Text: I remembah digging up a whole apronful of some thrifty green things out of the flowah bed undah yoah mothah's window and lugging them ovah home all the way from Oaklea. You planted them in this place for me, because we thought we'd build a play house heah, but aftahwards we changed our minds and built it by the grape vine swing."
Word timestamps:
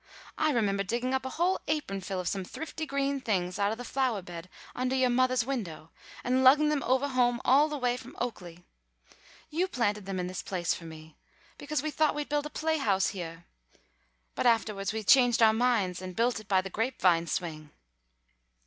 I 0.35 0.49
remembah 0.51 0.87
digging 0.87 1.13
up 1.13 1.27
a 1.27 1.37
whole 1.37 1.59
apronful 1.67 2.19
of 2.19 2.27
some 2.27 2.43
thrifty 2.43 2.87
green 2.87 3.21
things 3.21 3.59
out 3.59 3.71
of 3.71 3.77
the 3.77 3.83
flowah 3.85 4.23
bed 4.25 4.49
undah 4.75 4.95
yoah 4.99 5.09
mothah's 5.11 5.45
window 5.45 5.91
and 6.23 6.43
lugging 6.43 6.69
them 6.69 6.81
ovah 6.81 7.09
home 7.09 7.39
all 7.45 7.69
the 7.69 7.77
way 7.77 7.97
from 7.97 8.15
Oaklea. 8.19 8.63
You 9.51 9.67
planted 9.67 10.07
them 10.07 10.19
in 10.19 10.25
this 10.25 10.41
place 10.41 10.73
for 10.73 10.85
me, 10.85 11.17
because 11.59 11.83
we 11.83 11.91
thought 11.91 12.15
we'd 12.15 12.29
build 12.29 12.47
a 12.47 12.49
play 12.49 12.79
house 12.79 13.09
heah, 13.09 13.45
but 14.33 14.47
aftahwards 14.47 14.91
we 14.91 15.03
changed 15.03 15.43
our 15.43 15.53
minds 15.53 16.01
and 16.01 16.15
built 16.15 16.39
it 16.39 16.47
by 16.47 16.61
the 16.61 16.71
grape 16.71 16.99
vine 16.99 17.27
swing." 17.27 17.69